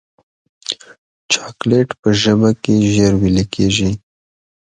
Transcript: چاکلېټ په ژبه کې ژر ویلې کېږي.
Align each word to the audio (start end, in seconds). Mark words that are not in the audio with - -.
چاکلېټ 1.31 1.89
په 2.01 2.09
ژبه 2.21 2.51
کې 2.63 2.75
ژر 2.93 3.13
ویلې 3.21 3.45
کېږي. 3.53 3.91